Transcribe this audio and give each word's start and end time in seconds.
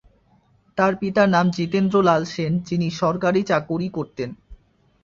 তার 0.77 0.93
পিতার 0.95 1.27
নাম 1.29 1.45
জিতেন্দ্র 1.49 1.95
লাল 2.01 2.23
সেন 2.25 2.53
যিনি 2.67 2.87
সরকারি 3.01 3.41
চাকুরী 3.43 3.87
করতেন। 3.89 4.29